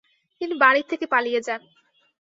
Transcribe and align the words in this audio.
তিনি 0.41 0.53
বাড়ি 0.63 0.81
থেকে 0.91 1.05
পালিয়ে 1.13 1.41
যান। 1.47 1.61